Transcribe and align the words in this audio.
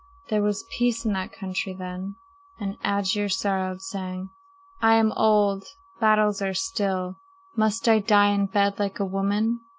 There 0.29 0.41
was 0.41 0.63
peace 0.71 1.05
in 1.05 1.13
that 1.13 1.31
country 1.31 1.73
then, 1.77 2.15
and 2.59 2.75
Aegir 2.83 3.29
sorrowed, 3.31 3.83
saying: 3.83 4.31
"'I 4.81 4.95
am 4.95 5.11
old. 5.11 5.65
Battles 5.99 6.41
are 6.41 6.55
still. 6.55 7.17
Must 7.55 7.87
I 7.87 7.99
die 7.99 8.31
in 8.33 8.47
bed 8.47 8.79
like 8.79 8.99
a 8.99 9.05
woman? 9.05 9.59